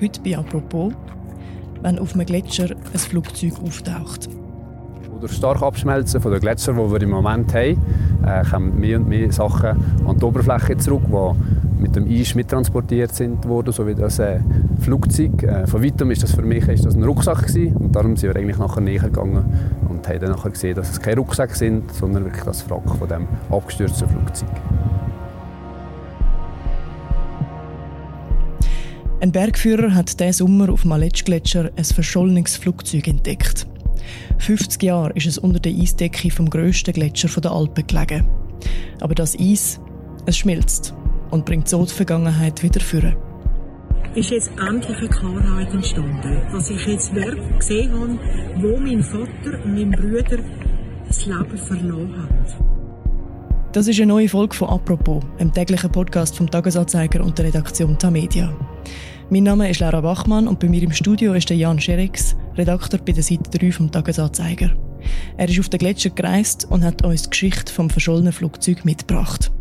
Heute 0.00 0.20
bei 0.20 0.38
«Apropos», 0.38 0.92
wenn 1.82 1.98
auf 1.98 2.14
einem 2.14 2.24
Gletscher 2.24 2.70
ein 2.70 2.98
Flugzeug 2.98 3.54
auftaucht. 3.64 4.28
Durch 5.20 5.32
stark 5.32 5.60
Abschmelzen 5.60 6.22
der 6.22 6.38
Gletscher, 6.38 6.74
die 6.74 6.78
wir 6.92 7.02
im 7.02 7.10
Moment 7.10 7.52
haben, 7.52 7.82
äh, 8.24 8.44
kommen 8.48 8.78
mehr 8.78 8.98
und 8.98 9.08
mehr 9.08 9.32
Sachen 9.32 9.70
an 10.06 10.16
die 10.16 10.24
Oberfläche 10.24 10.76
zurück, 10.76 11.02
die 11.08 11.82
mit 11.82 11.96
dem 11.96 12.08
Eis 12.08 12.36
mittransportiert 12.36 13.12
sind 13.12 13.44
worden, 13.48 13.72
so 13.72 13.88
wie 13.88 13.96
das 13.96 14.20
äh, 14.20 14.38
Flugzeug. 14.78 15.42
Äh, 15.42 15.66
von 15.66 15.82
weitem 15.82 16.12
ist 16.12 16.22
das 16.22 16.32
für 16.32 16.42
mich 16.42 16.68
ist 16.68 16.86
das 16.86 16.94
ein 16.94 17.02
Rucksack 17.02 17.48
gewesen, 17.48 17.74
und 17.74 17.96
darum 17.96 18.16
sind 18.16 18.32
wir 18.32 18.40
eigentlich 18.40 18.58
nachher 18.58 18.80
näher 18.80 19.02
gegangen 19.02 19.44
und 19.88 20.08
haben 20.08 20.20
dann 20.20 20.30
nachher 20.30 20.50
gesehen, 20.50 20.76
dass 20.76 20.90
es 20.90 21.00
keine 21.00 21.20
Rucksäcke 21.20 21.56
sind, 21.56 21.92
sondern 21.92 22.24
wirklich 22.24 22.44
das 22.44 22.70
Wrack 22.70 22.88
von 22.96 23.08
dem 23.08 23.26
abgestürzten 23.50 24.08
Flugzeug. 24.08 24.48
Ein 29.20 29.32
Bergführer 29.32 29.96
hat 29.96 30.20
diesen 30.20 30.32
Sommer 30.32 30.72
auf 30.72 30.82
dem 30.82 30.92
Aletsch-Gletscher 30.92 31.72
ein 31.76 31.84
verschollenes 31.84 32.56
Flugzeug 32.56 33.08
entdeckt. 33.08 33.66
50 34.38 34.80
Jahre 34.80 35.12
ist 35.14 35.26
es 35.26 35.38
unter 35.38 35.58
der 35.58 35.72
Eisdecke 35.72 36.30
vom 36.30 36.48
grössten 36.48 36.92
Gletscher 36.92 37.40
der 37.40 37.50
Alpen 37.50 37.84
gelegen. 37.84 38.28
Aber 39.00 39.16
das 39.16 39.36
Eis, 39.36 39.80
es 40.26 40.36
schmilzt 40.36 40.94
und 41.30 41.44
bringt 41.44 41.68
so 41.68 41.84
die 41.84 41.92
Vergangenheit 41.92 42.62
wieder 42.62 42.80
führen. 42.80 43.16
Ist 44.14 44.30
jetzt 44.30 44.52
endlich 44.56 44.96
eine 44.96 45.08
Klarheit 45.08 45.74
entstanden, 45.74 46.42
dass 46.52 46.70
ich 46.70 46.86
jetzt 46.86 47.12
Werk 47.12 47.58
gesehen 47.58 47.92
habe, 47.92 48.18
wo 48.62 48.78
mein 48.78 49.02
Vater 49.02 49.64
und 49.64 49.74
mein 49.74 49.90
Bruder 49.90 50.38
das 51.08 51.26
Leben 51.26 51.58
verloren 51.58 52.22
haben. 52.22 52.78
Das 53.72 53.86
ist 53.86 54.00
eine 54.00 54.06
neue 54.06 54.28
Folge 54.28 54.56
von 54.56 54.70
«Apropos», 54.70 55.22
einem 55.38 55.52
täglichen 55.52 55.92
Podcast 55.92 56.36
vom 56.36 56.50
Tagesanzeiger 56.50 57.22
und 57.22 57.36
der 57.36 57.46
Redaktion 57.46 57.98
Tamedia. 57.98 58.50
Mein 59.30 59.42
Name 59.42 59.68
ist 59.68 59.80
Laura 59.80 60.00
Bachmann 60.00 60.48
und 60.48 60.58
bei 60.58 60.68
mir 60.68 60.82
im 60.82 60.92
Studio 60.92 61.34
ist 61.34 61.50
der 61.50 61.56
Jan 61.58 61.78
Scherix, 61.78 62.34
Redakteur 62.56 62.98
bei 63.04 63.12
der 63.12 63.22
Seite 63.22 63.50
3 63.58 63.72
vom 63.72 63.92
Tagesanzeiger. 63.92 64.74
Er 65.36 65.48
ist 65.50 65.60
auf 65.60 65.68
den 65.68 65.78
Gletscher 65.80 66.08
gereist 66.08 66.66
und 66.70 66.82
hat 66.82 67.04
uns 67.04 67.24
die 67.24 67.30
Geschichte 67.30 67.70
vom 67.70 67.90
verschollenen 67.90 68.32
Flugzeug 68.32 68.86
mitgebracht. 68.86 69.52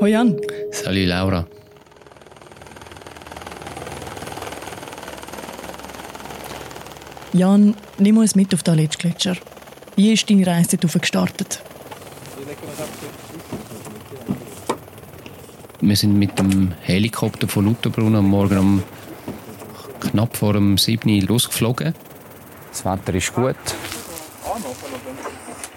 Hoi 0.00 0.08
Jan. 0.08 0.40
Salut 0.70 1.06
Laura. 1.06 1.46
Jan, 7.34 7.74
nimm 7.98 8.16
uns 8.16 8.34
mit 8.34 8.54
auf 8.54 8.62
den 8.62 8.72
Aletsch-Gletscher. 8.72 9.36
Wie 9.96 10.14
ist 10.14 10.30
deine 10.30 10.46
Reise 10.46 10.78
darauf 10.78 10.98
gestartet? 10.98 11.62
Wir 15.86 15.96
sind 15.96 16.18
mit 16.18 16.38
dem 16.38 16.72
Helikopter 16.80 17.46
von 17.46 17.66
Lauterbrunn 17.66 18.16
am 18.16 18.30
Morgen 18.30 18.58
um 18.58 18.82
knapp 20.00 20.34
vor 20.34 20.54
dem 20.54 20.78
7 20.78 21.10
Uhr 21.10 21.28
losgeflogen. 21.28 21.92
Das 22.70 22.86
Wetter 22.86 23.14
ist 23.14 23.34
gut. 23.34 23.54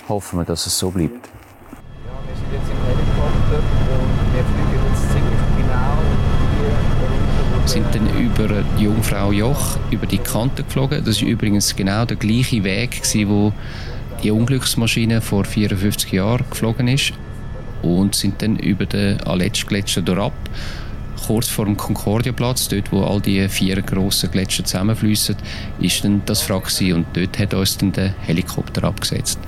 Hoffen 0.07 0.39
wir, 0.39 0.45
dass 0.45 0.65
es 0.65 0.79
so 0.79 0.91
bleibt. 0.91 1.11
Ja, 1.11 2.11
wir 2.25 2.35
sind 2.37 2.53
jetzt 2.53 2.71
im 2.71 2.77
Helikopter 2.87 3.57
und 3.99 4.33
wir 4.33 4.43
fliegen 4.45 4.87
jetzt 4.87 5.11
ziemlich 5.11 5.41
genau 5.57 5.99
hier. 6.55 7.61
Wir 7.61 7.67
sind 7.67 7.93
dann 7.93 8.07
über 8.17 8.63
die 8.79 8.83
Jungfrau 8.85 9.33
Joch 9.33 9.77
über 9.91 10.05
die 10.05 10.19
Kante 10.19 10.63
geflogen. 10.63 11.03
Das 11.03 11.21
war 11.21 11.27
übrigens 11.27 11.75
genau 11.75 12.05
der 12.05 12.15
gleiche 12.15 12.63
Weg, 12.63 13.01
wo 13.27 13.51
die 14.23 14.31
Unglücksmaschine 14.31 15.19
vor 15.19 15.43
54 15.43 16.13
Jahren 16.13 16.45
geflogen 16.49 16.87
ist 16.87 17.11
und 17.81 18.15
sind 18.15 18.41
dann 18.41 18.57
über 18.57 18.85
den 18.85 19.21
Aletsch-Gletscher 19.21 20.01
durchab, 20.01 20.33
kurz 21.25 21.47
vor 21.47 21.65
dem 21.65 21.77
Concordia-Platz, 21.77 22.67
dort 22.69 22.91
wo 22.91 23.03
all 23.03 23.21
die 23.21 23.47
vier 23.49 23.81
grossen 23.81 24.31
Gletscher 24.31 24.63
zusammenfließen, 24.63 25.35
ist 25.79 26.03
dann 26.03 26.21
das 26.25 26.49
Wrack 26.49 26.71
und 26.81 27.05
dort 27.13 27.39
hat 27.39 27.53
uns 27.53 27.77
dann 27.77 27.91
der 27.91 28.13
Helikopter 28.21 28.83
abgesetzt. 28.83 29.39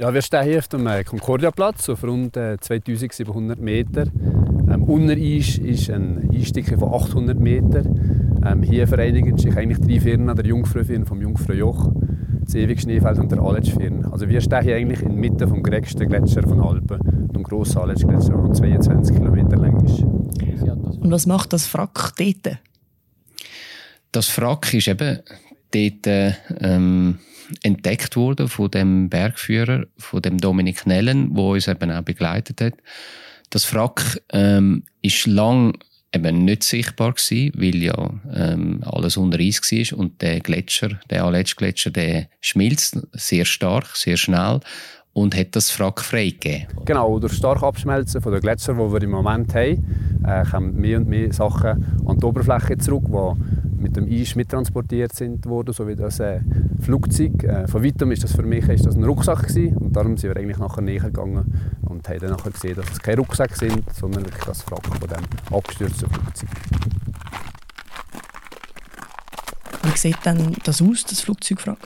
Ja, 0.00 0.14
wir 0.14 0.22
stehen 0.22 0.44
hier 0.44 0.60
auf 0.60 0.68
dem 0.68 0.86
äh, 0.86 1.04
Concordia-Platz 1.04 1.90
auf 1.90 2.02
rund 2.04 2.34
2700 2.34 3.58
äh, 3.58 3.60
Meter. 3.60 4.06
Ähm, 4.72 4.84
unter 4.84 5.12
uns 5.12 5.58
ist 5.58 5.90
ein 5.90 6.30
Einstieg 6.32 6.74
von 6.78 6.94
800 6.94 7.38
Meter. 7.38 7.82
Ähm, 8.46 8.62
hier 8.62 8.88
vereinigen 8.88 9.36
sich 9.36 9.54
eigentlich 9.54 9.78
drei 9.78 10.00
Firmen, 10.00 10.34
der 10.34 10.46
Jungfrau-Firn 10.46 11.04
vom 11.04 11.20
Jungfrau-Joch, 11.20 11.92
das 12.46 12.54
ewig 12.54 12.80
Schneefeld 12.80 13.18
und 13.18 13.30
der 13.30 13.40
Aletsch-Firn. 13.40 14.06
Also 14.06 14.26
wir 14.26 14.40
stehen 14.40 14.62
hier 14.62 14.76
eigentlich 14.76 15.02
in 15.02 15.08
der 15.10 15.18
Mitte 15.18 15.46
vom 15.46 15.62
größten 15.62 16.08
Gletscher 16.08 16.44
von 16.44 16.62
Alpen, 16.62 16.98
dem 17.34 17.42
grossen 17.42 17.82
Aletsch-Gletscher, 17.82 18.42
der 18.42 18.54
22 18.54 19.16
Kilometer 19.16 19.58
lang 19.58 19.84
ist. 19.84 20.00
Und 20.00 21.10
was 21.10 21.26
macht 21.26 21.52
das 21.52 21.74
Wrack 21.74 22.14
dort? 22.16 22.58
Das 24.12 24.38
Wrack 24.38 24.72
ist 24.72 24.88
eben 24.88 25.18
dort 25.72 26.32
ähm, 26.62 27.18
entdeckt 27.62 28.16
worden 28.16 28.48
von 28.48 28.70
dem 28.70 29.08
Bergführer, 29.08 29.86
von 29.96 30.22
dem 30.22 30.38
Dominik 30.38 30.86
Nellen, 30.86 31.36
wo 31.36 31.52
uns 31.52 31.68
eben 31.68 31.90
auch 31.90 32.02
begleitet 32.02 32.60
hat. 32.60 32.74
Das 33.50 33.72
Wrack 33.74 34.22
ähm, 34.32 34.84
ist 35.02 35.26
lang 35.26 35.78
eben 36.12 36.44
nicht 36.44 36.64
sichtbar 36.64 37.12
gewesen, 37.12 37.52
weil 37.54 37.76
ja 37.76 38.10
ähm, 38.34 38.80
alles 38.84 39.16
unter 39.16 39.38
Eis 39.38 39.60
war 39.60 39.98
und 39.98 40.20
der 40.22 40.40
Gletscher, 40.40 41.00
der 41.08 41.24
Aletsch-Gletscher, 41.24 41.90
der 41.90 42.28
schmilzt 42.40 42.98
sehr 43.12 43.44
stark, 43.44 43.96
sehr 43.96 44.16
schnell 44.16 44.60
und 45.12 45.36
hat 45.36 45.56
das 45.56 45.78
Wrack 45.78 46.00
freigegeben. 46.00 46.66
Genau, 46.84 47.18
durch 47.18 47.34
stark 47.34 47.62
Abschmelzen 47.62 48.20
der 48.22 48.40
Gletscher, 48.40 48.74
die 48.74 48.92
wir 48.92 49.02
im 49.02 49.10
Moment 49.10 49.54
haben, 49.54 50.24
äh, 50.24 50.44
kommen 50.44 50.76
mehr 50.76 50.98
und 50.98 51.08
mehr 51.08 51.32
Sachen 51.32 52.02
an 52.06 52.18
die 52.18 52.24
Oberfläche 52.24 52.78
zurück, 52.78 53.04
die 53.06 53.80
mit 53.82 53.96
dem 53.96 54.08
Eis 54.10 54.34
mittransportiert 54.34 55.14
sind 55.14 55.46
worden, 55.46 55.72
so 55.72 55.88
wie 55.88 55.96
das 55.96 56.20
äh, 56.20 56.40
Flugzeug. 56.80 57.42
Äh, 57.42 57.66
von 57.66 57.82
weitem 57.82 58.12
ist 58.12 58.22
das 58.22 58.34
für 58.34 58.42
mich 58.42 58.68
ist 58.68 58.86
das 58.86 58.94
ein 58.94 59.04
Rucksack 59.04 59.48
gewesen, 59.48 59.76
und 59.78 59.96
darum 59.96 60.16
sind 60.16 60.30
wir 60.30 60.36
eigentlich 60.36 60.58
nachher 60.58 60.82
näher 60.82 61.00
gegangen 61.00 61.78
und 61.82 62.08
haben 62.08 62.18
dann 62.20 62.30
nachher 62.30 62.50
gesehen, 62.50 62.76
dass 62.76 62.90
es 62.90 63.00
keine 63.00 63.18
Rucksäcke 63.18 63.56
sind, 63.56 63.82
sondern 63.94 64.24
wirklich 64.24 64.44
das 64.44 64.70
Wrack 64.70 64.86
von 64.86 65.08
dem 65.08 65.56
abgestürzten 65.56 66.08
Flugzeug. 66.10 66.48
Wie 69.82 69.96
sieht 69.96 70.18
denn 70.24 70.54
das 70.64 70.82
aus, 70.82 71.04
das 71.04 71.20
Flugzeugwrack? 71.20 71.78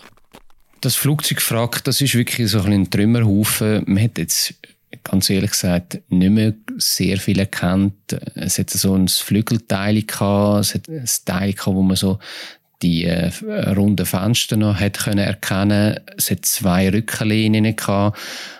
Das 0.84 0.96
Flugzeugwrack, 0.96 1.82
das 1.84 2.02
ist 2.02 2.14
wirklich 2.14 2.50
so 2.50 2.60
ein 2.60 2.90
Trümmerhaufen. 2.90 3.84
Man 3.86 4.02
hat 4.02 4.18
jetzt 4.18 4.52
ganz 5.02 5.30
ehrlich 5.30 5.52
gesagt 5.52 5.98
nicht 6.10 6.30
mehr 6.30 6.52
sehr 6.76 7.16
viel 7.16 7.38
erkannt. 7.38 7.94
Es 8.34 8.58
hat 8.58 8.68
so 8.68 8.94
ein 8.94 9.08
Flügelteil 9.08 10.02
gehabt, 10.02 10.60
es 10.60 10.74
hat 10.74 10.86
ein 10.90 11.08
Teil 11.24 11.54
gehabt, 11.54 11.74
wo 11.74 11.80
man 11.80 11.96
so 11.96 12.18
die 12.82 13.06
äh, 13.06 13.30
runden 13.74 14.04
Fenster 14.04 14.58
noch 14.58 14.78
hat 14.78 14.98
können 14.98 15.20
erkennen. 15.20 16.00
Es 16.18 16.30
hat 16.30 16.44
zwei 16.44 16.90
Rückenlinien 16.90 17.74
gehabt. 17.74 18.18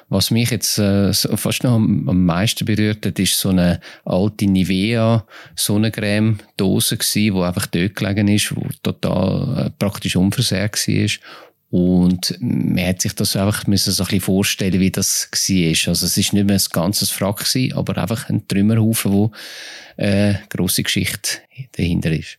Was 0.09 0.31
mich 0.31 0.51
jetzt 0.51 0.79
äh, 0.79 1.13
fast 1.13 1.63
noch 1.63 1.75
am, 1.75 2.09
am 2.09 2.25
meisten 2.25 2.65
berührt 2.65 3.05
hat, 3.05 3.19
ist 3.19 3.39
so 3.39 3.51
eine 3.51 3.81
alte 4.07 4.47
Nivea 4.47 5.27
Sonnencreme 5.57 6.39
Dose 6.57 6.97
gsi, 6.97 7.35
wo 7.35 7.43
einfach 7.43 7.67
dort 7.67 7.97
gelegen 7.97 8.29
ist, 8.29 8.57
wo 8.57 8.67
total 8.83 9.67
äh, 9.67 9.71
praktisch 9.79 10.17
unversehrt 10.17 10.89
war 10.89 11.09
und 11.75 12.37
man 12.39 12.87
hat 12.87 13.03
sich 13.03 13.17
das 13.17 13.35
einfach 13.35 13.67
müssen 13.67 13.93
so 13.93 14.05
ein 14.05 14.07
bisschen 14.07 14.21
vorstellen, 14.21 14.79
wie 14.79 14.93
das 14.93 15.29
war. 15.33 15.89
Also 15.91 16.07
es 16.07 16.17
ist 16.17 16.33
nicht 16.33 16.47
mehr 16.47 16.55
ein 16.55 16.63
ganzes 16.71 17.21
Wrack, 17.21 17.45
aber 17.75 17.99
einfach 18.01 18.29
ein 18.29 18.47
Trümmerhaufen, 18.47 19.13
wo 19.13 19.33
eine 19.97 20.41
grosse 20.51 20.85
Geschichte 20.85 21.39
dahinter 21.73 22.13
ist. 22.13 22.39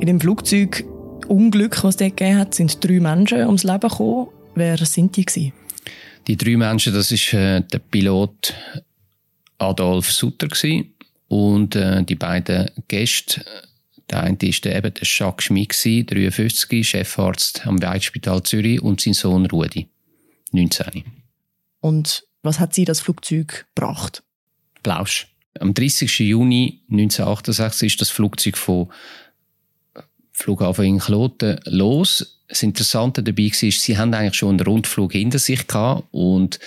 In 0.00 0.06
dem 0.06 0.20
Flugzeug 0.20 0.84
Unglück, 1.26 1.82
was 1.82 1.94
es 1.94 1.96
dort 1.96 2.16
gegeben 2.18 2.38
hat, 2.38 2.54
sind 2.54 2.84
drei 2.84 3.00
Menschen 3.00 3.46
ums 3.46 3.64
Leben 3.64 3.80
gekommen. 3.80 4.28
Wer 4.54 4.76
sind 4.78 5.16
die 5.16 5.24
gewesen? 5.24 5.52
Die 6.28 6.36
drei 6.36 6.56
Menschen, 6.56 6.94
das 6.94 7.10
ist 7.10 7.32
äh, 7.32 7.62
der 7.62 7.80
Pilot 7.80 8.54
Adolf 9.58 10.10
Sutter 10.12 10.46
gewesen, 10.46 10.94
und 11.30 11.76
äh, 11.76 12.02
die 12.02 12.16
beiden 12.16 12.72
Gäste, 12.88 13.44
der 14.10 14.24
eine 14.24 14.36
ist 14.40 14.66
eben 14.66 14.92
der 14.92 15.04
Jacques 15.04 15.44
Schmick, 15.44 15.72
53, 15.72 16.88
Chefarzt 16.88 17.64
am 17.68 17.80
Weitspital 17.80 18.42
Zürich 18.42 18.82
und 18.82 19.00
sein 19.00 19.14
Sohn 19.14 19.46
Rudi, 19.46 19.88
19. 20.50 21.04
Und 21.78 22.24
was 22.42 22.58
hat 22.58 22.74
sie 22.74 22.84
das 22.84 23.00
Flugzeug 23.00 23.66
gebracht? 23.76 24.24
Plausch. 24.82 25.28
Am 25.60 25.72
30. 25.72 26.18
Juni 26.18 26.80
1968 26.90 27.92
ist 27.92 28.00
das 28.00 28.10
Flugzeug 28.10 28.58
von 28.58 28.92
Flughafen 30.32 30.84
in 30.84 30.98
Kloten 30.98 31.60
los. 31.66 32.42
Das 32.48 32.64
Interessante 32.64 33.22
dabei 33.22 33.44
war, 33.44 33.70
sie 33.70 33.96
haben 33.96 34.12
eigentlich 34.14 34.34
schon 34.34 34.56
einen 34.56 34.66
Rundflug 34.66 35.12
hinter 35.12 35.38
sich 35.38 35.64
gehabt 35.68 36.08
und 36.10 36.58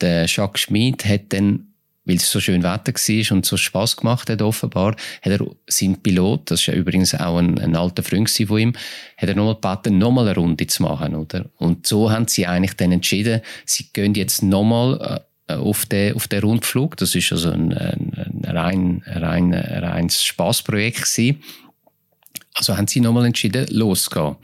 der 0.00 0.26
Jacques 0.26 0.60
Schmid 0.60 1.04
hat 1.04 1.32
dann 1.32 1.72
weil 2.06 2.16
es 2.16 2.30
so 2.30 2.40
schön 2.40 2.62
Wetter 2.62 2.92
war 2.94 3.36
und 3.36 3.44
so 3.44 3.56
Spass 3.56 3.96
gemacht 3.96 4.30
hat 4.30 4.40
offenbar, 4.40 4.96
hat 5.22 5.32
er 5.32 5.46
seinen 5.66 6.00
Pilot, 6.02 6.50
das 6.50 6.60
ist 6.60 6.66
ja 6.66 6.74
übrigens 6.74 7.14
auch 7.14 7.38
ein, 7.38 7.58
ein 7.58 7.76
alter 7.76 8.02
Freund 8.02 8.30
von 8.30 8.58
ihm, 8.58 8.72
hat 9.16 9.28
er 9.28 9.34
nochmal 9.34 9.56
gebeten, 9.56 9.98
nochmal 9.98 10.28
eine 10.28 10.36
Runde 10.36 10.66
zu 10.66 10.82
machen, 10.82 11.14
oder? 11.14 11.46
Und 11.58 11.86
so 11.86 12.10
haben 12.10 12.28
sie 12.28 12.46
eigentlich 12.46 12.74
dann 12.76 12.92
entschieden, 12.92 13.42
sie 13.64 13.86
gehen 13.92 14.14
jetzt 14.14 14.42
nochmal 14.42 15.20
äh, 15.48 15.54
auf 15.54 15.86
den, 15.86 16.14
auf 16.14 16.28
den 16.28 16.42
Rundflug. 16.42 16.96
Das 16.96 17.14
ist 17.14 17.32
also 17.32 17.50
ein, 17.50 17.72
ein, 17.72 18.12
ein 18.44 18.56
rein, 18.56 19.02
rein, 19.06 19.54
ein 19.54 19.84
reines 19.84 20.24
Spassprojekt 20.24 21.02
gewesen. 21.02 21.42
Also 22.54 22.76
haben 22.76 22.86
sie 22.86 23.00
nochmal 23.00 23.26
entschieden, 23.26 23.66
loszugehen. 23.70 24.36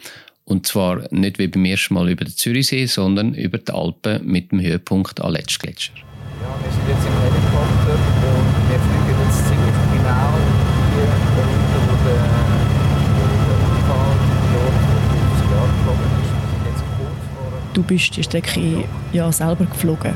Und 0.44 0.67
zwar 0.67 1.06
nicht 1.12 1.38
wie 1.38 1.49
beim 1.49 1.65
ersten 1.65 1.94
Mal 1.94 2.11
über 2.11 2.25
den 2.25 2.37
Zürichsee, 2.37 2.87
sondern 2.87 3.35
über 3.35 3.58
die 3.58 3.73
Alpen 3.73 4.26
mit 4.26 4.53
dem 4.53 4.61
Höhepunkt 4.61 5.20
Aletschgletscher. 5.20 5.94
Ja, 5.94 6.03
wir 6.62 6.73
sind 6.73 6.88
jetzt 6.88 7.06
im 7.06 7.31
Du 17.73 17.83
bist 17.83 18.17
die 18.17 18.23
Strecke 18.23 18.85
ja 19.13 19.33
selber 19.33 19.65
geflogen. 19.65 20.15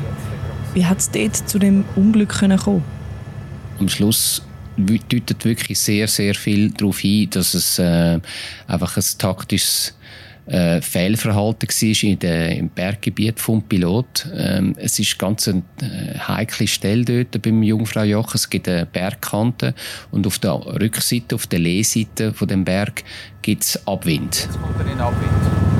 Wie 0.73 0.85
hat 0.85 0.99
es 0.99 1.09
dort 1.09 1.35
zu 1.35 1.57
dem 1.57 1.85
Unglück 1.95 2.39
kommen 2.39 2.83
Am 3.79 3.89
Schluss 3.89 4.43
deutet 4.77 5.43
wirklich 5.43 5.79
sehr, 5.79 6.07
sehr 6.07 6.35
viel 6.35 6.71
darauf 6.71 6.99
hin, 6.99 7.29
dass 7.31 7.55
es 7.55 7.79
äh, 7.79 8.19
einfach 8.67 8.95
ein 8.95 9.03
taktisches 9.17 9.95
äh, 10.45 10.81
Fehlverhalten 10.81 11.67
war 11.67 12.09
in 12.09 12.19
der, 12.19 12.55
im 12.55 12.69
Berggebiet 12.69 13.39
vom 13.39 13.63
Pilot. 13.63 14.27
Ähm, 14.33 14.75
es 14.77 14.99
ist 14.99 15.17
ganz 15.17 15.47
eine 15.47 15.63
äh, 15.81 16.17
heikle 16.19 16.67
Stelle 16.67 17.03
dort 17.03 17.41
beim 17.41 17.63
Jungfrau 17.63 18.03
Joch. 18.03 18.35
Es 18.35 18.49
gibt 18.49 18.69
eine 18.69 18.85
Bergkante 18.85 19.73
und 20.11 20.25
auf 20.27 20.39
der 20.39 20.53
Rückseite, 20.53 21.35
auf 21.35 21.47
der 21.47 21.59
Lehseite 21.59 22.33
von 22.33 22.47
dem 22.47 22.63
Berg 22.63 23.03
gibt 23.41 23.63
es 23.63 23.87
Abwind. 23.87 24.35
Jetzt 24.35 24.61
kommt 24.61 24.79
er 24.79 24.91
in 24.91 24.99
Abwind. 24.99 25.76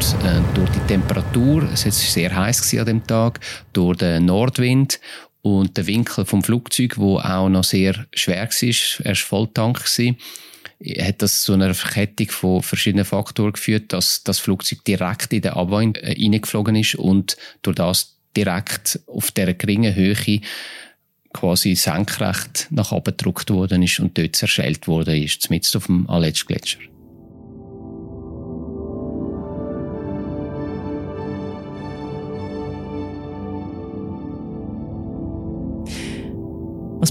Und 0.00 0.24
äh, 0.24 0.40
durch 0.54 0.70
die 0.70 0.86
Temperatur, 0.86 1.68
es 1.74 1.84
war 1.84 1.92
sehr 1.92 2.34
heiß 2.34 2.74
an 2.78 2.86
dem 2.86 3.06
Tag, 3.06 3.38
durch 3.74 3.98
den 3.98 4.24
Nordwind 4.24 4.98
und 5.42 5.76
den 5.76 5.86
Winkel 5.86 6.24
vom 6.24 6.42
Flugzeug, 6.42 6.96
wo 6.96 7.18
auch 7.18 7.50
noch 7.50 7.64
sehr 7.64 8.06
schwer 8.14 8.48
war, 8.48 9.04
er 9.04 9.10
war 9.10 9.14
Volltank, 9.14 9.78
hat 11.00 11.20
das 11.20 11.42
zu 11.42 11.52
einer 11.52 11.74
Verkettung 11.74 12.30
von 12.30 12.62
verschiedenen 12.62 13.04
Faktoren 13.04 13.52
geführt, 13.52 13.92
dass 13.92 14.24
das 14.24 14.38
Flugzeug 14.38 14.82
direkt 14.86 15.34
in 15.34 15.42
den 15.42 15.52
Abwind 15.52 15.98
äh, 15.98 16.16
reingeflogen 16.18 16.76
ist 16.76 16.94
und 16.94 17.36
durch 17.60 17.76
das 17.76 18.16
direkt 18.34 19.00
auf 19.06 19.30
der 19.32 19.52
geringen 19.52 19.94
Höhe 19.94 20.40
quasi 21.34 21.74
senkrecht 21.74 22.68
nach 22.70 22.92
oben 22.92 23.16
gedrückt 23.18 23.50
worden 23.50 23.82
ist 23.82 24.00
und 24.00 24.16
dort 24.16 24.34
zerschellt 24.34 24.88
worden 24.88 25.22
ist, 25.22 25.50
mitten 25.50 25.76
auf 25.76 25.84
dem 25.84 26.08
Aletschgletscher. 26.08 26.89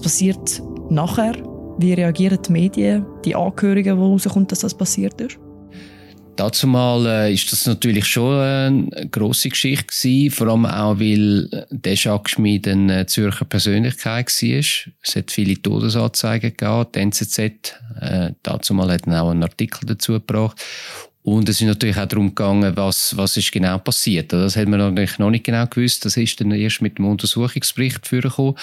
Passiert 0.09 0.63
nachher? 0.89 1.35
Wie 1.77 1.93
reagieren 1.93 2.39
die 2.41 2.51
Medien, 2.51 3.05
die 3.23 3.35
Angehörigen, 3.35 3.95
die 3.95 4.01
rauskommt, 4.01 4.51
dass 4.51 4.61
das 4.61 4.75
passiert 4.75 5.21
ist? 5.21 5.37
Dazu 6.35 6.65
mal 6.65 7.05
äh, 7.05 7.31
ist 7.31 7.51
das 7.51 7.67
natürlich 7.67 8.05
schon 8.05 8.33
eine 8.33 9.07
grosse 9.11 9.49
Geschichte 9.49 9.85
gewesen, 9.85 10.31
vor 10.31 10.47
allem 10.47 10.65
auch, 10.65 10.99
weil 10.99 11.67
der 11.69 11.93
Jacques 11.93 12.31
Schmid 12.31 12.67
eine 12.67 13.05
Zürcher 13.05 13.45
Persönlichkeit 13.45 14.29
war. 14.29 14.57
Es 14.57 15.15
hat 15.15 15.29
viele 15.29 15.61
Todesanzeigen 15.61 16.57
gegeben, 16.57 16.87
die 16.95 16.99
NZZ, 16.99 17.37
äh, 17.37 18.31
dazu 18.41 18.73
mal 18.73 18.91
hat 18.91 19.07
auch 19.07 19.29
einen 19.29 19.43
Artikel 19.43 19.85
dazu 19.85 20.13
gebracht. 20.13 20.59
Und 21.21 21.49
es 21.49 21.59
ist 21.59 21.67
natürlich 21.67 21.97
auch 21.97 22.05
darum 22.05 22.29
gegangen, 22.29 22.75
was, 22.77 23.15
was 23.17 23.35
ist 23.35 23.51
genau 23.51 23.77
passiert. 23.77 24.31
Das 24.31 24.55
hat 24.55 24.67
man 24.67 24.79
natürlich 24.79 25.19
noch 25.19 25.29
nicht 25.29 25.43
genau 25.43 25.65
gewusst. 25.67 26.05
Das 26.05 26.15
ist 26.15 26.39
dann 26.39 26.51
erst 26.51 26.81
mit 26.81 26.97
dem 26.97 27.05
Untersuchungsbericht 27.05 28.07
vorgekommen. 28.07 28.55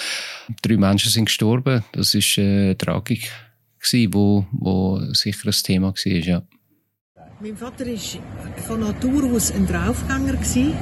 Drei 0.63 0.75
Menschen 0.75 1.11
sind 1.11 1.25
gestorben. 1.25 1.83
Das 1.91 2.13
ist 2.13 2.37
äh, 2.37 2.41
eine 2.41 2.77
Tragik 2.77 3.31
gewesen, 3.79 4.13
wo, 4.13 4.45
wo 4.51 4.99
sicher 5.13 5.47
ein 5.47 5.51
Thema 5.51 5.93
war, 5.93 6.11
ja. 6.11 6.41
Mein 7.39 7.55
Vater 7.55 7.85
war 7.85 8.63
von 8.63 8.79
Natur 8.79 9.31
aus 9.31 9.51
ein 9.51 9.67
Draufgänger, 9.67 10.33
gewesen, 10.33 10.73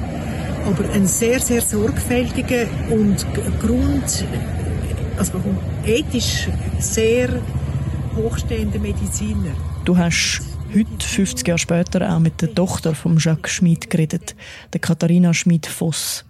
aber 0.64 0.88
ein 0.90 1.06
sehr, 1.06 1.38
sehr 1.38 1.60
sorgfältiger 1.60 2.66
und 2.90 3.26
Grund, 3.60 4.24
also 5.18 5.42
ethisch 5.84 6.48
sehr 6.78 7.42
hochstehender 8.16 8.78
Mediziner. 8.78 9.52
Du 9.84 9.98
hast 9.98 10.55
heute, 10.74 11.06
50 11.06 11.46
Jahre 11.48 11.58
später, 11.58 12.14
auch 12.14 12.18
mit 12.18 12.40
der 12.42 12.54
Tochter 12.54 12.94
von 12.94 13.18
Jacques 13.18 13.52
Schmid 13.52 13.90
geredet, 13.90 14.34
der 14.72 14.80
Katharina 14.80 15.32
Schmid-Voss. 15.34 16.24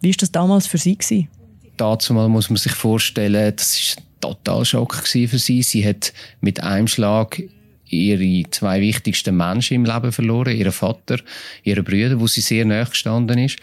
Wie 0.00 0.10
war 0.10 0.16
das 0.18 0.32
damals 0.32 0.66
für 0.66 0.78
sie? 0.78 0.96
Gewesen? 0.96 1.28
dazu 1.80 2.12
muss 2.12 2.50
man 2.50 2.56
sich 2.56 2.72
vorstellen, 2.72 3.54
das 3.56 3.78
ist 3.78 3.98
ein 3.98 4.04
total 4.20 4.64
Schock 4.64 4.94
für 4.94 5.38
sie. 5.38 5.62
Sie 5.62 5.86
hat 5.86 6.12
mit 6.40 6.62
einem 6.62 6.86
Schlag 6.86 7.42
ihre 7.88 8.48
zwei 8.50 8.80
wichtigsten 8.80 9.36
Menschen 9.36 9.74
im 9.74 9.84
Leben 9.84 10.12
verloren, 10.12 10.56
ihren 10.56 10.72
Vater, 10.72 11.18
ihren 11.64 11.84
Brüder, 11.84 12.20
wo 12.20 12.26
sie 12.26 12.42
sehr 12.42 12.64
nahe 12.64 12.84
gestanden 12.84 13.38
ist, 13.38 13.58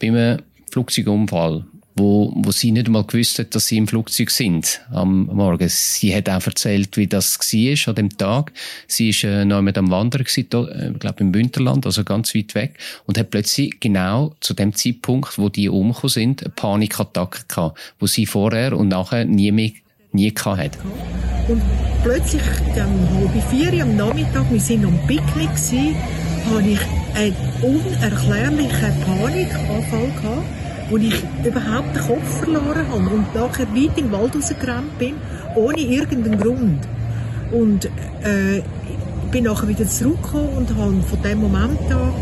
bei 0.00 0.08
einem 0.08 0.42
Flugzeugunfall, 0.70 1.64
wo, 1.96 2.32
wo 2.36 2.50
sie 2.50 2.72
nicht 2.72 2.86
einmal 2.86 3.04
gewusst 3.04 3.38
hat, 3.38 3.54
dass 3.54 3.66
sie 3.66 3.76
im 3.76 3.86
Flugzeug 3.86 4.30
sind 4.30 4.80
am 4.90 5.26
Morgen. 5.26 5.68
Sie 5.68 6.14
hat 6.14 6.28
auch 6.28 6.44
erzählt, 6.44 6.96
wie 6.96 7.06
das 7.06 7.38
war 7.38 7.88
an 7.88 7.94
dem 7.94 8.16
Tag. 8.16 8.52
Sie 8.88 9.10
ist 9.10 9.24
äh, 9.24 9.44
noch 9.44 9.62
mit 9.62 9.78
am 9.78 9.90
Wandern 9.90 10.24
gewesen, 10.24 10.46
da, 10.50 10.66
äh, 10.66 10.92
glaube 10.98 11.20
im 11.20 11.32
Bündnerland, 11.32 11.86
also 11.86 12.02
ganz 12.02 12.34
weit 12.34 12.54
weg, 12.54 12.78
und 13.06 13.18
hat 13.18 13.30
plötzlich 13.30 13.78
genau 13.80 14.34
zu 14.40 14.54
dem 14.54 14.74
Zeitpunkt, 14.74 15.38
wo 15.38 15.48
die 15.48 15.68
umgekommen 15.68 16.10
sind, 16.10 16.42
eine 16.42 16.50
Panikattacke 16.50 17.42
gehabt, 17.46 17.78
wo 17.98 18.06
sie 18.06 18.26
vorher 18.26 18.76
und 18.76 18.88
nachher 18.88 19.24
nie 19.24 19.52
mehr 19.52 19.70
nie 20.12 20.32
gehabt 20.32 20.58
hat. 20.58 20.78
Und 21.48 21.60
plötzlich, 22.02 22.42
um 22.76 23.18
halb 23.18 23.50
vier 23.50 23.82
am 23.82 23.96
Nachmittag, 23.96 24.44
wir 24.50 24.60
waren 24.60 24.84
am 24.86 25.06
Picknick, 25.06 25.50
hatte 25.50 26.68
ich 26.68 26.80
einen 27.14 27.36
unerklärlichen 27.62 29.00
Panikanfall 29.04 30.12
gehabt, 30.20 30.63
wo 30.94 30.98
ich 30.98 31.24
überhaupt 31.44 31.96
den 31.96 32.02
Kopf 32.02 32.38
verloren 32.38 32.86
habe 32.88 33.10
und 33.10 33.34
nachher 33.34 33.66
weit 33.66 33.98
in 33.98 34.04
den 34.04 34.12
Wald 34.12 34.36
rausgerannt 34.36 34.96
bin, 34.96 35.14
ohne 35.56 35.80
irgendeinen 35.80 36.38
Grund. 36.38 36.86
Und 37.50 37.86
äh, 38.22 38.62
bin 39.32 39.42
nachher 39.42 39.66
wieder 39.66 39.88
zurückgekommen 39.88 40.50
und 40.56 40.70
habe 40.76 41.02
von 41.02 41.22
dem 41.22 41.40
Moment 41.40 41.80
an 41.90 42.12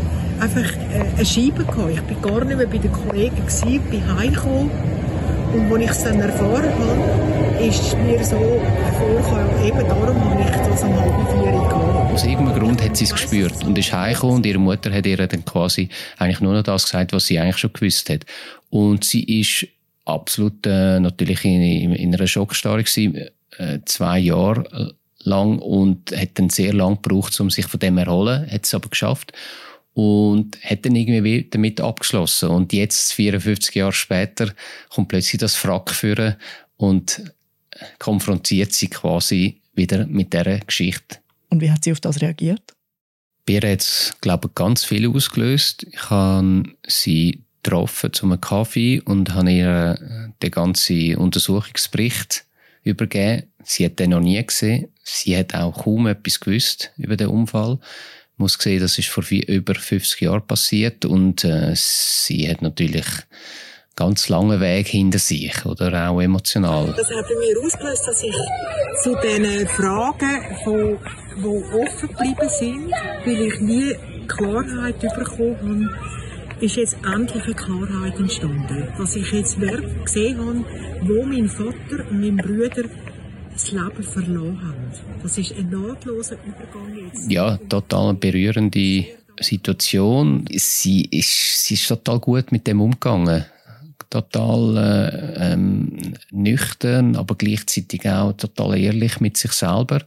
einfach 0.40 0.72
äh, 0.90 1.16
eine 1.16 1.26
Scheibe 1.26 1.64
gehabt. 1.64 1.90
Ich 1.92 2.00
bin 2.00 2.22
gar 2.22 2.42
nicht 2.46 2.56
mehr 2.56 2.66
bei 2.66 2.78
den 2.78 2.92
Kollegen 2.92 3.36
gewesen, 3.36 3.80
bin 3.90 4.16
heimgekommen 4.16 4.70
und 5.52 5.72
als 5.72 5.82
ich 5.82 5.90
es 5.90 6.04
dann 6.04 6.20
erfahren 6.20 6.72
habe, 6.72 7.41
ist 7.62 7.96
mir 7.98 8.22
so 8.24 8.36
vorgekommen, 8.98 9.64
eben 9.64 9.88
darum 9.88 10.30
habe 10.30 10.42
ich 10.42 10.50
das 10.50 10.82
um 10.82 10.96
halb 10.98 11.30
vier 11.30 11.52
gehabt. 11.52 12.12
Aus 12.12 12.24
irgendeinem 12.24 12.58
Grund 12.58 12.82
hat 12.82 12.96
sie 12.96 13.04
es 13.04 13.12
gespürt 13.12 13.64
und 13.64 13.78
ist 13.78 13.92
heimgekommen 13.92 14.36
und 14.36 14.46
ihre 14.46 14.58
Mutter 14.58 14.92
hat 14.92 15.06
ihr 15.06 15.16
dann 15.16 15.44
quasi 15.44 15.88
eigentlich 16.18 16.40
nur 16.40 16.54
noch 16.54 16.62
das 16.64 16.84
gesagt, 16.84 17.12
was 17.12 17.26
sie 17.26 17.38
eigentlich 17.38 17.58
schon 17.58 17.72
gewusst 17.72 18.10
hat. 18.10 18.26
Und 18.70 19.04
sie 19.04 19.40
ist 19.40 19.68
absolut 20.04 20.66
äh, 20.66 20.98
natürlich 20.98 21.44
in, 21.44 21.62
in, 21.62 21.92
in 21.94 22.14
einer 22.14 22.26
Schockstarre 22.26 22.82
gewesen, 22.82 23.28
äh, 23.58 23.78
zwei 23.84 24.18
Jahre 24.18 24.94
lang 25.20 25.58
und 25.60 26.10
hat 26.16 26.30
dann 26.34 26.50
sehr 26.50 26.72
lang 26.72 27.00
gebraucht, 27.00 27.38
um 27.40 27.48
sich 27.48 27.66
von 27.66 27.78
dem 27.78 27.96
erholen, 27.96 28.50
hat 28.50 28.64
es 28.64 28.74
aber 28.74 28.88
geschafft 28.88 29.32
und 29.94 30.58
hat 30.64 30.84
dann 30.84 30.96
irgendwie 30.96 31.46
damit 31.48 31.80
abgeschlossen. 31.80 32.48
Und 32.48 32.72
jetzt, 32.72 33.12
54 33.12 33.74
Jahre 33.76 33.92
später, 33.92 34.52
kommt 34.88 35.08
plötzlich 35.08 35.38
das 35.38 35.54
Frack 35.54 35.90
führen 35.90 36.36
und 36.76 37.22
konfrontiert 37.98 38.72
sie 38.72 38.88
quasi 38.88 39.60
wieder 39.74 40.06
mit 40.06 40.32
dieser 40.32 40.58
Geschichte. 40.58 41.18
Und 41.48 41.60
wie 41.60 41.70
hat 41.70 41.84
sie 41.84 41.92
auf 41.92 42.00
das 42.00 42.20
reagiert? 42.20 42.74
Bei 43.46 43.54
ihr 43.54 43.72
hat 43.72 43.80
es, 43.80 44.14
glaube 44.20 44.48
ich, 44.48 44.54
ganz 44.54 44.84
viel 44.84 45.08
ausgelöst. 45.08 45.86
Ich 45.90 46.10
habe 46.10 46.64
sie 46.86 47.44
getroffen 47.62 48.12
zu 48.12 48.26
einem 48.26 48.40
Kaffee 48.40 49.00
und 49.00 49.34
habe 49.34 49.52
ihr 49.52 50.30
den 50.42 50.50
ganzen 50.50 51.16
Untersuchungsbericht 51.16 52.44
übergeben. 52.82 53.44
Sie 53.62 53.84
hat 53.84 53.98
den 53.98 54.10
noch 54.10 54.20
nie 54.20 54.44
gesehen. 54.44 54.88
Sie 55.02 55.36
hat 55.36 55.54
auch 55.54 55.84
kaum 55.84 56.06
etwas 56.06 56.40
gewusst 56.40 56.92
über 56.96 57.16
den 57.16 57.28
Unfall. 57.28 57.78
Ich 58.32 58.38
muss 58.38 58.54
sehen, 58.54 58.80
das 58.80 58.98
ist 58.98 59.08
vor 59.08 59.24
über 59.30 59.74
50 59.74 60.20
Jahren 60.20 60.46
passiert 60.46 61.04
und 61.04 61.44
äh, 61.44 61.74
sie 61.76 62.48
hat 62.48 62.62
natürlich 62.62 63.06
ganz 63.96 64.28
langen 64.28 64.60
Weg 64.60 64.88
hinter 64.88 65.18
sich, 65.18 65.64
oder 65.64 66.08
auch 66.08 66.20
emotional. 66.20 66.94
Das 66.96 67.08
hat 67.10 67.26
bei 67.28 67.34
mir 67.38 67.64
ausgelöst, 67.64 68.06
dass 68.06 68.22
ich 68.22 68.34
zu 69.02 69.16
diesen 69.22 69.68
Fragen, 69.68 70.42
die, 70.64 71.40
die 71.40 71.46
offen 71.46 72.08
geblieben 72.08 72.48
sind, 72.48 72.92
weil 73.24 73.40
ich 73.40 73.60
nie 73.60 73.94
Klarheit 74.28 75.00
bekommen 75.00 75.90
habe, 75.90 76.64
ist 76.64 76.76
jetzt 76.76 76.96
endlich 77.04 77.44
eine 77.44 77.54
Klarheit 77.54 78.18
entstanden. 78.18 78.88
Dass 78.96 79.16
ich 79.16 79.30
jetzt 79.32 79.58
gesehen 80.04 80.38
habe, 80.38 80.64
wo 81.02 81.24
mein 81.24 81.48
Vater 81.48 82.08
und 82.10 82.20
mein 82.20 82.36
Bruder 82.36 82.84
das 83.52 83.70
Leben 83.72 84.02
verloren 84.02 84.60
haben. 84.62 84.92
Das 85.22 85.36
ist 85.36 85.52
ein 85.52 85.70
nahtloser 85.70 86.36
Übergang 86.44 86.96
jetzt. 86.96 87.30
Ja, 87.30 87.56
total 87.68 88.14
berührende 88.14 89.06
Situation. 89.40 90.44
Sie 90.50 91.02
ist, 91.10 91.64
sie 91.64 91.74
ist 91.74 91.88
total 91.88 92.18
gut 92.18 92.52
mit 92.52 92.66
dem 92.66 92.80
umgegangen. 92.80 93.44
Total 94.12 94.76
äh, 94.76 95.52
ähm, 95.52 96.14
nüchtern, 96.30 97.16
aber 97.16 97.34
gleichzeitig 97.34 98.06
auch 98.06 98.34
total 98.34 98.78
ehrlich 98.78 99.20
mit 99.20 99.38
sich 99.38 99.52
selber. 99.52 100.02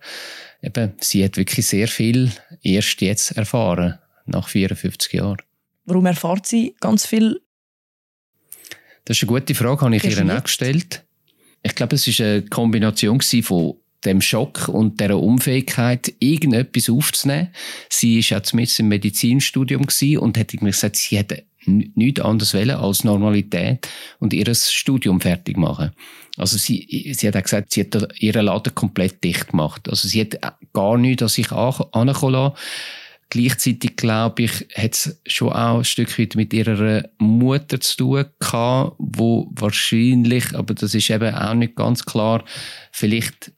Eben, 0.61 0.93
sie 0.99 1.23
hat 1.23 1.37
wirklich 1.37 1.65
sehr 1.65 1.87
viel 1.87 2.31
erst 2.61 3.01
jetzt 3.01 3.35
erfahren, 3.35 3.97
nach 4.27 4.47
54 4.47 5.13
Jahren. 5.13 5.41
Warum 5.85 6.05
erfahrt 6.05 6.45
sie 6.45 6.75
ganz 6.79 7.07
viel? 7.07 7.41
Das 9.05 9.17
ist 9.17 9.23
eine 9.23 9.39
gute 9.39 9.55
Frage, 9.55 9.81
habe 9.81 9.95
ich 9.95 10.03
ihr 10.03 10.37
auch 10.37 10.43
gestellt. 10.43 11.03
Ich 11.63 11.73
glaube, 11.73 11.95
es 11.95 12.07
war 12.07 12.27
eine 12.27 12.43
Kombination 12.43 13.19
von 13.21 13.75
dem 14.05 14.21
Schock 14.21 14.67
und 14.67 14.99
der 14.99 15.17
Unfähigkeit, 15.17 16.13
irgendetwas 16.19 16.91
aufzunehmen. 16.91 17.47
Sie 17.89 18.23
war 18.29 18.37
auch 18.39 18.53
mit 18.53 18.79
im 18.79 18.87
Medizinstudium 18.87 19.87
und 20.19 20.37
hat 20.37 20.49
gesagt, 20.49 20.95
sie 20.95 21.17
hätte 21.17 21.43
nichts 21.67 22.21
anderes 22.21 22.53
wollen 22.53 22.71
als 22.71 23.03
Normalität 23.03 23.87
und 24.19 24.33
ihr 24.33 24.53
Studium 24.53 25.21
fertig 25.21 25.57
machen. 25.57 25.91
Also 26.37 26.57
sie, 26.57 27.13
sie 27.17 27.27
hat 27.27 27.37
auch 27.37 27.43
gesagt, 27.43 27.73
sie 27.73 27.81
hat 27.81 28.21
ihren 28.21 28.45
Laden 28.45 28.75
komplett 28.75 29.23
dicht 29.23 29.49
gemacht. 29.49 29.87
Also 29.89 30.07
sie 30.07 30.21
hat 30.21 30.39
gar 30.73 30.97
nichts 30.97 31.23
an 31.23 31.29
sich 31.29 31.51
ankommen 31.51 32.33
lassen. 32.33 32.55
Gleichzeitig, 33.29 33.95
glaube 33.95 34.43
ich, 34.43 34.67
hat 34.75 34.93
es 34.93 35.21
schon 35.25 35.51
auch 35.51 35.79
ein 35.79 35.83
Stück 35.83 36.17
weit 36.19 36.35
mit 36.35 36.53
ihrer 36.53 37.05
Mutter 37.17 37.79
zu 37.79 37.97
tun 37.97 38.25
gehabt, 38.39 38.95
wo 38.99 39.49
wahrscheinlich, 39.51 40.53
aber 40.53 40.73
das 40.75 40.93
ist 40.93 41.09
eben 41.09 41.33
auch 41.33 41.55
nicht 41.55 41.75
ganz 41.75 42.05
klar, 42.05 42.43
vielleicht 42.91 43.51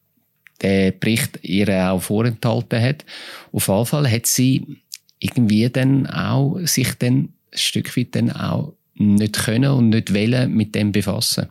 der 0.62 0.92
Bericht 0.92 1.40
ihr 1.44 1.92
auch 1.92 2.02
vorenthalten 2.02 2.82
hat. 2.82 3.06
Auf 3.52 3.68
jeden 3.68 3.86
Fall 3.86 4.10
hat 4.10 4.26
sie 4.26 4.82
irgendwie 5.20 5.70
dann 5.70 6.08
auch 6.08 6.60
sich 6.64 6.94
dann 6.96 7.34
Stück 7.62 7.96
weit 7.98 8.16
dann 8.16 8.32
auch 8.32 8.74
nicht 8.96 9.46
können 9.46 9.72
und 9.72 9.90
nicht 9.90 10.14
wollen 10.14 10.54
mit 10.54 10.76
dem 10.76 10.92
befassen. 10.92 11.48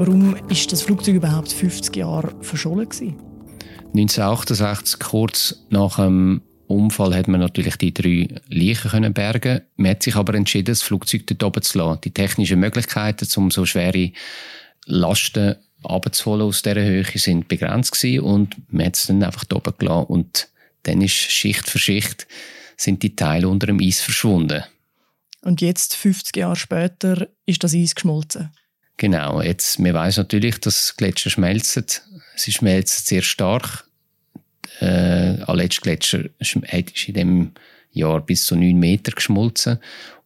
Warum 0.00 0.34
ist 0.48 0.72
das 0.72 0.80
Flugzeug 0.80 1.16
überhaupt 1.16 1.52
50 1.52 1.94
Jahre 1.94 2.32
verschollen 2.40 2.88
gewesen? 2.88 3.29
1968, 3.92 5.00
kurz 5.00 5.64
nach 5.70 5.96
dem 5.96 6.42
Unfall, 6.66 7.14
hat 7.14 7.28
man 7.28 7.40
natürlich 7.40 7.76
die 7.76 7.92
drei 7.92 8.28
Leichen 8.48 8.90
können 8.90 9.12
bergen. 9.12 9.62
Man 9.76 9.90
hat 9.90 10.02
sich 10.02 10.14
aber 10.14 10.34
entschieden, 10.34 10.66
das 10.66 10.82
Flugzeug 10.82 11.26
dort 11.26 11.42
oben 11.42 11.62
zu 11.62 11.78
lassen. 11.78 12.00
Die 12.04 12.12
technischen 12.12 12.60
Möglichkeiten, 12.60 13.28
um 13.36 13.50
so 13.50 13.66
schwere 13.66 14.12
Lasten 14.86 15.56
abzuholen 15.82 16.46
aus 16.46 16.62
dieser 16.62 16.82
Höhe, 16.82 17.04
sind 17.14 17.48
begrenzt 17.48 17.92
gewesen 17.92 18.24
und 18.24 18.56
man 18.72 18.86
hat 18.86 18.96
es 18.96 19.06
dann 19.06 19.22
einfach 19.22 19.44
dort 19.44 19.66
oben 19.66 19.78
gelassen. 19.78 20.06
Und 20.06 20.48
dann 20.84 21.02
ist 21.02 21.12
Schicht 21.12 21.68
für 21.68 21.78
Schicht 21.78 22.26
sind 22.76 23.02
die 23.02 23.14
Teile 23.14 23.48
unter 23.48 23.66
dem 23.66 23.80
Eis 23.80 24.00
verschwunden. 24.00 24.64
Und 25.42 25.60
jetzt, 25.60 25.96
50 25.96 26.36
Jahre 26.36 26.56
später, 26.56 27.28
ist 27.46 27.64
das 27.64 27.74
Eis 27.74 27.94
geschmolzen? 27.94 28.50
Genau, 29.00 29.40
jetzt, 29.40 29.78
man 29.78 29.94
weiß 29.94 30.18
natürlich, 30.18 30.60
dass 30.60 30.94
Gletscher 30.94 31.30
schmelzen. 31.30 31.86
Sie 32.36 32.52
schmelzen 32.52 33.02
sehr 33.06 33.22
stark. 33.22 33.86
Äh, 34.78 35.40
Aletsch 35.46 35.80
Gletscher 35.80 36.24
ist 36.38 36.56
in 36.56 37.14
dem 37.14 37.52
Jahr 37.92 38.20
bis 38.20 38.44
zu 38.44 38.56
neun 38.56 38.78
Meter 38.78 39.12
geschmolzen. 39.12 39.78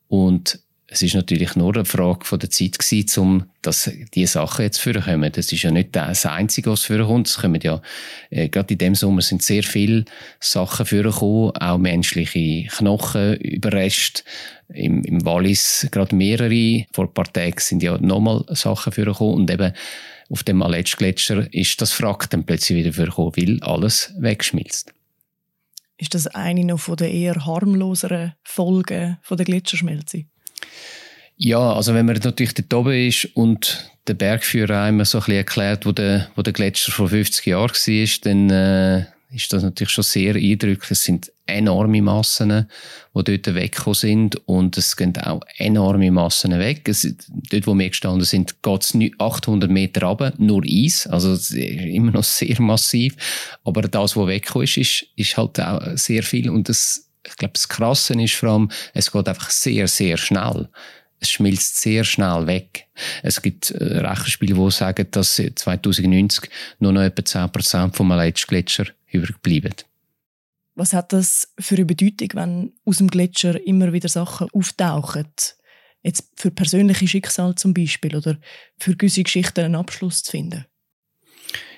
Und 0.09 0.59
es 0.89 1.03
ist 1.03 1.15
natürlich 1.15 1.55
nur 1.55 1.73
eine 1.73 1.85
Frage 1.85 2.25
von 2.25 2.41
der 2.41 2.51
Zeit 2.51 2.77
gewesen, 2.81 3.21
um 3.21 3.45
dass 3.63 3.91
diese 4.13 4.33
Sachen 4.33 4.65
jetzt 4.65 4.79
vorkommen. 4.79 5.31
Das 5.31 5.53
ist 5.53 5.63
ja 5.63 5.71
nicht 5.71 5.95
das 5.95 6.27
Einzige, 6.27 6.73
was 6.73 6.85
vorkommt. 6.85 7.29
Es 7.29 7.37
kommen 7.37 7.61
ja, 7.63 7.81
äh, 8.31 8.49
gerade 8.49 8.75
in 8.75 8.79
dem 8.79 8.95
Sommer 8.97 9.23
sind 9.23 9.43
sehr 9.43 9.63
viele 9.63 10.05
Sachen 10.41 10.85
vorgekommen, 10.85 11.53
auch 11.53 11.79
menschliche 11.79 12.67
Knochen, 12.77 13.37
Überreste. 13.37 14.25
Im, 14.75 15.05
im 15.05 15.25
Wallis 15.25 15.87
gerade 15.91 16.15
mehrere. 16.17 16.85
Vor 16.93 17.07
ein 17.07 17.15
paar 17.15 17.33
Tagen 17.33 17.59
sind 17.59 17.83
ja 17.83 17.97
nochmal 17.99 18.45
Sachen 18.49 18.93
vorgekommen 18.93 19.35
und 19.35 19.51
eben 19.51 19.73
auf 20.31 20.43
dem 20.43 20.63
Aletsch-Gletscher 20.63 21.53
ist 21.53 21.81
das 21.81 21.93
Frack 21.93 22.29
dann 22.31 22.45
plötzlich 22.45 22.79
wieder 22.79 22.93
vorgekommen, 22.93 23.33
weil 23.37 23.63
alles 23.63 24.13
wegschmilzt. 24.19 24.93
Ist 25.97 26.15
das 26.15 26.27
eine 26.27 26.65
noch 26.65 26.81
von 26.81 26.97
den 26.97 27.13
eher 27.13 27.47
harmloseren 27.47 28.35
Folgen 28.43 29.19
von 29.23 29.37
der 29.37 29.47
Gletscherschmelze? 29.47 30.25
Ja, 31.37 31.73
also 31.73 31.95
wenn 31.95 32.07
man 32.07 32.17
natürlich 32.17 32.55
dort 32.55 32.75
oben 32.75 33.09
ist 33.09 33.27
und 33.35 33.91
der 34.07 34.15
Bergführer 34.15 34.83
einem 34.83 35.05
so 35.05 35.19
ein 35.19 35.21
bisschen 35.21 35.37
erklärt, 35.37 35.87
wo 35.87 35.93
der, 35.93 36.29
wo 36.37 36.43
der 36.43 36.53
Gletscher 36.53 36.93
vor 36.93 37.09
50 37.09 37.47
Jahren 37.47 37.71
war, 37.71 38.19
dann 38.23 38.51
äh, 38.51 39.07
ist 39.35 39.53
das 39.53 39.63
natürlich 39.63 39.93
schon 39.93 40.05
sehr 40.05 40.35
eindrücklich. 40.37 40.91
Es 40.91 41.03
sind 41.03 41.33
enorme 41.47 42.01
Massen, 42.01 42.69
die 43.15 43.25
dort 43.25 43.55
weggekommen 43.55 43.95
sind 43.95 44.37
und 44.47 44.79
es 44.79 44.97
gehen 44.97 45.17
auch 45.19 45.41
enorme 45.57 46.11
Massen 46.11 46.59
weg. 46.59 46.89
Es, 46.89 47.03
dort, 47.51 47.67
wo 47.67 47.79
wir 47.79 47.89
gestanden 47.89 48.25
sind, 48.25 48.63
geht 48.63 48.83
es 48.83 48.97
800 49.19 49.71
Meter 49.71 50.07
runter, 50.07 50.33
nur 50.39 50.63
Eis, 50.65 51.07
also 51.07 51.37
immer 51.57 52.13
noch 52.13 52.25
sehr 52.25 52.61
massiv. 52.61 53.15
Aber 53.65 53.83
das, 53.83 54.17
was 54.17 54.27
weggekommen 54.27 54.65
ist, 54.65 54.77
ist, 54.77 55.07
ist 55.17 55.37
halt 55.37 55.61
auch 55.61 55.83
sehr 55.97 56.23
viel 56.23 56.49
und 56.49 56.69
das, 56.69 57.11
ich 57.27 57.37
glaube, 57.37 57.55
das 57.55 57.69
Krasse 57.69 58.15
ist 58.23 58.35
vor 58.35 58.51
allem, 58.51 58.71
es 58.95 59.11
geht 59.11 59.29
einfach 59.29 59.51
sehr, 59.51 59.89
sehr 59.89 60.17
schnell 60.17 60.69
es 61.25 61.31
schmilzt 61.31 61.81
sehr 61.81 62.05
schnell 62.05 62.47
weg. 62.47 62.87
Es 63.23 63.41
gibt 63.41 63.71
äh, 63.71 63.99
Rechenspiele, 63.99 64.55
die 64.55 64.71
sagen, 64.71 65.07
dass 65.11 65.37
2090 65.37 66.51
nur 66.79 66.93
noch 66.93 67.01
etwa 67.01 67.23
10% 67.23 67.95
vom 67.95 68.13
Aletsch-Gletscher 68.13 68.87
überbleiben. 69.15 69.75
Was 70.75 70.93
hat 70.93 71.13
das 71.13 71.53
für 71.59 71.77
eine 71.77 71.85
Bedeutung, 71.85 72.29
wenn 72.35 72.73
aus 72.85 72.99
dem 72.99 73.09
Gletscher 73.09 73.65
immer 73.67 73.93
wieder 73.93 74.09
Sachen 74.09 74.49
auftauchen? 74.53 75.29
Jetzt 76.03 76.33
für 76.37 76.51
persönliche 76.51 77.09
Schicksal 77.09 77.55
zum 77.55 77.73
Beispiel 77.73 78.17
oder 78.17 78.39
für 78.79 78.97
gewisse 78.97 79.23
Geschichten 79.23 79.61
einen 79.61 79.77
Abschluss 79.77 80.23
zu 80.23 80.33
finden? 80.33 80.67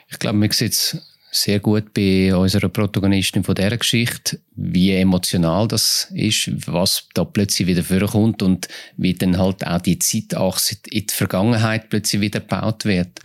Ich 0.08 0.18
glaube, 0.18 0.38
man 0.38 0.50
sieht 0.50 0.72
es 0.72 1.15
sehr 1.36 1.60
gut 1.60 1.92
bei 1.92 2.34
unserer 2.34 2.70
Protagonistin 2.70 3.44
von 3.44 3.54
dieser 3.54 3.76
Geschichte, 3.76 4.40
wie 4.54 4.92
emotional 4.92 5.68
das 5.68 6.08
ist, 6.14 6.50
was 6.66 7.08
da 7.12 7.24
plötzlich 7.24 7.68
wieder 7.68 7.82
vorkommt 7.82 8.42
und 8.42 8.68
wie 8.96 9.12
dann 9.12 9.36
halt 9.36 9.66
auch 9.66 9.82
die 9.82 9.98
Zeitachse 9.98 10.76
in 10.90 11.06
die 11.06 11.14
Vergangenheit 11.14 11.90
plötzlich 11.90 12.22
wieder 12.22 12.40
gebaut 12.40 12.86
wird. 12.86 13.20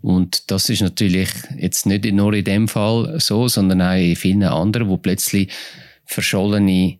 Und 0.00 0.50
das 0.50 0.68
ist 0.68 0.82
natürlich 0.82 1.28
jetzt 1.58 1.86
nicht 1.86 2.04
nur 2.04 2.32
in 2.34 2.44
dem 2.44 2.68
Fall 2.68 3.18
so, 3.18 3.48
sondern 3.48 3.82
auch 3.82 3.96
in 3.96 4.14
vielen 4.14 4.44
anderen, 4.44 4.88
wo 4.88 4.96
plötzlich 4.96 5.50
verschollene 6.04 6.98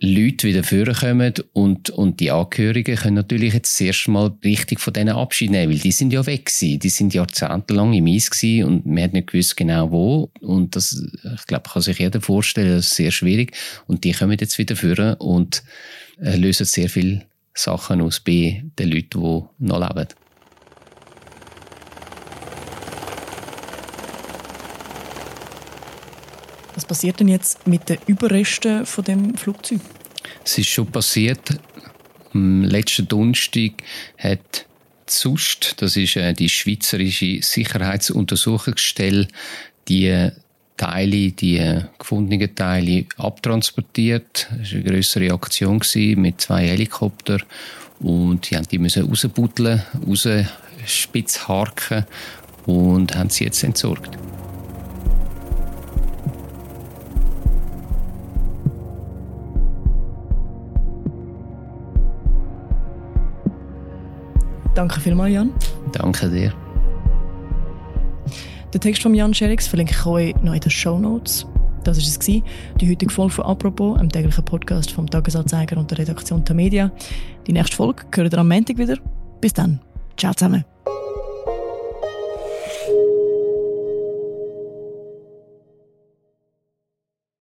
Leute 0.00 0.46
wieder 0.46 0.62
vorkommen 0.62 1.34
und, 1.52 1.90
und 1.90 2.20
die 2.20 2.30
Angehörigen 2.30 2.96
können 2.96 3.16
natürlich 3.16 3.54
jetzt 3.54 3.72
das 3.72 3.80
erste 3.80 4.10
Mal 4.12 4.32
richtig 4.44 4.78
von 4.78 4.92
denen 4.92 5.16
Abschied 5.16 5.50
nehmen, 5.50 5.72
weil 5.72 5.80
die 5.80 5.90
sind 5.90 6.12
ja 6.12 6.24
weg 6.24 6.46
gewesen. 6.46 6.78
Die 6.78 6.88
sind 6.88 7.14
jahrzehntelang 7.14 7.92
im 7.92 8.06
Eis 8.06 8.30
gewesen 8.30 8.64
und 8.64 8.86
man 8.86 9.02
hat 9.02 9.12
nicht 9.12 9.26
gewusst 9.26 9.56
genau 9.56 9.90
wo. 9.90 10.30
Und 10.40 10.76
das, 10.76 11.04
ich 11.34 11.46
glaube, 11.46 11.68
kann 11.68 11.82
sich 11.82 11.98
jeder 11.98 12.20
vorstellen, 12.20 12.76
das 12.76 12.86
ist 12.86 12.94
sehr 12.94 13.10
schwierig. 13.10 13.56
Und 13.86 14.04
die 14.04 14.12
kommen 14.12 14.38
jetzt 14.38 14.58
wieder 14.58 14.76
führen 14.76 15.14
und 15.14 15.64
äh, 16.20 16.36
lösen 16.36 16.66
sehr 16.66 16.88
viele 16.88 17.24
Sachen 17.54 18.00
aus 18.00 18.20
bei 18.20 18.62
den 18.78 18.90
Leuten, 18.90 19.20
die 19.20 19.66
noch 19.66 19.80
leben. 19.80 20.08
Was 26.78 26.84
passiert 26.84 27.18
denn 27.18 27.26
jetzt 27.26 27.66
mit 27.66 27.88
den 27.88 27.98
Überresten 28.06 28.86
von 28.86 29.02
dem 29.02 29.36
Flugzeug? 29.36 29.80
Es 30.44 30.58
ist 30.58 30.68
schon 30.68 30.86
passiert. 30.86 31.58
Am 32.32 32.62
letzten 32.62 33.08
Donnerstag 33.08 33.82
hat 34.16 34.64
ZUST, 35.06 35.82
das 35.82 35.96
ist 35.96 36.14
äh, 36.14 36.32
die 36.34 36.48
Schweizerische 36.48 37.42
Sicherheitsuntersuchungsstelle, 37.42 39.26
die 39.88 40.30
Teile, 40.76 41.32
die 41.32 41.58
äh, 41.58 41.82
gefundenen 41.98 42.54
Teile 42.54 43.06
abtransportiert. 43.16 44.46
Das 44.56 44.72
war 44.72 44.78
eine 44.78 44.84
grössere 44.84 45.32
Aktion 45.32 45.82
mit 46.14 46.40
zwei 46.40 46.68
Helikoptern 46.68 47.42
und 47.98 48.48
die 48.48 48.56
haben 48.56 48.68
die 48.68 48.78
müssen 48.78 49.04
rausbuddeln, 49.04 49.82
rausspitzharken 50.06 52.06
und 52.66 53.16
haben 53.16 53.30
sie 53.30 53.46
jetzt 53.46 53.64
entsorgt. 53.64 54.16
Danke 64.78 65.00
vielmals, 65.00 65.34
Jan. 65.34 65.52
Danke 65.90 66.30
dir. 66.30 66.52
Den 68.72 68.80
Text 68.80 69.02
von 69.02 69.12
Jan 69.12 69.34
Scherix 69.34 69.66
verlinke 69.66 69.92
ich 69.92 70.06
euch 70.06 70.36
noch 70.40 70.54
in 70.54 70.60
den 70.60 70.70
Show 70.70 71.00
Notes. 71.00 71.48
Das 71.82 71.96
war 71.96 72.04
es, 72.04 72.18
die 72.20 72.44
heutige 72.88 73.12
Folge 73.12 73.32
von 73.32 73.46
«Apropos», 73.46 73.98
einem 73.98 74.08
täglichen 74.08 74.44
Podcast 74.44 74.92
vom 74.92 75.10
Tagesanzeiger 75.10 75.78
und 75.78 75.90
der 75.90 75.98
Redaktion 75.98 76.44
der 76.44 76.54
Media. 76.54 76.92
Die 77.48 77.52
nächste 77.54 77.74
Folge 77.74 78.04
hören 78.14 78.30
ihr 78.30 78.38
am 78.38 78.48
Montag 78.48 78.78
wieder. 78.78 78.98
Bis 79.40 79.52
dann. 79.52 79.80
Ciao 80.16 80.32
zusammen. 80.32 80.64